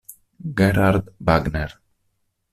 [0.57, 1.77] Gerhard Wagner